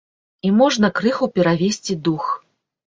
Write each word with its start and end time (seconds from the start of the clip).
І 0.47 0.53
можна 0.61 0.87
крыху 1.01 1.31
перавесці 1.37 2.01
дух. 2.11 2.25